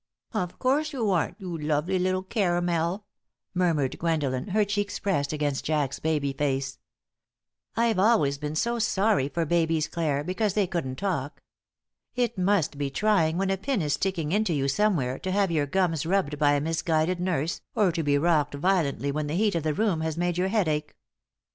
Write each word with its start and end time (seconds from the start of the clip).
"Of 0.33 0.57
course 0.57 0.95
'oo 0.95 1.11
aren't, 1.11 1.37
'oo 1.43 1.55
lovely 1.59 1.97
'ittle 1.97 2.23
caramel," 2.23 3.05
murmured 3.53 3.99
Gwendolen, 3.99 4.47
her 4.47 4.65
cheeks 4.65 4.97
pressed 4.97 5.31
against 5.31 5.63
Jack's 5.63 5.99
baby 5.99 6.33
face. 6.33 6.79
"I've 7.75 7.99
always 7.99 8.39
been 8.39 8.55
so 8.55 8.79
sorry 8.79 9.29
for 9.29 9.45
babies, 9.45 9.87
Clare, 9.87 10.23
because 10.23 10.55
they 10.55 10.65
couldn't 10.65 10.95
talk. 10.95 11.43
It 12.15 12.35
must 12.35 12.79
be 12.79 12.89
trying 12.89 13.37
when 13.37 13.51
a 13.51 13.57
pin 13.57 13.83
is 13.83 13.93
sticking 13.93 14.31
into 14.31 14.53
you 14.53 14.67
somewhere 14.67 15.19
to 15.19 15.29
have 15.31 15.51
your 15.51 15.67
gums 15.67 16.03
rubbed 16.07 16.39
by 16.39 16.53
a 16.53 16.61
misguided 16.61 17.19
nurse, 17.19 17.61
or 17.75 17.91
to 17.91 18.01
be 18.01 18.17
rocked 18.17 18.55
violently 18.55 19.11
when 19.11 19.27
the 19.27 19.35
heat 19.35 19.53
of 19.53 19.61
the 19.61 19.75
room 19.75 20.01
has 20.01 20.17
made 20.17 20.35
your 20.35 20.47
head 20.47 20.67
ache." 20.67 20.95